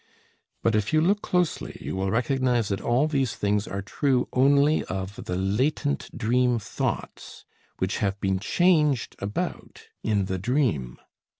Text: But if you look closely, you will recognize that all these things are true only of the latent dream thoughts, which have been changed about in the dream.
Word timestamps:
But 0.63 0.73
if 0.73 0.93
you 0.93 0.99
look 0.99 1.21
closely, 1.21 1.77
you 1.79 1.95
will 1.95 2.09
recognize 2.09 2.69
that 2.69 2.81
all 2.81 3.07
these 3.07 3.35
things 3.35 3.67
are 3.67 3.83
true 3.83 4.27
only 4.33 4.83
of 4.85 5.25
the 5.25 5.35
latent 5.35 6.09
dream 6.17 6.57
thoughts, 6.57 7.45
which 7.77 7.97
have 7.99 8.19
been 8.19 8.39
changed 8.39 9.15
about 9.19 9.83
in 10.03 10.25
the 10.25 10.39
dream. 10.39 10.97